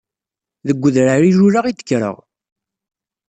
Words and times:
Deg 0.67 0.83
udrar 0.87 1.21
i 1.29 1.31
luleɣ 1.37 1.65
i 1.67 1.73
d-kkreɣ. 1.73 2.15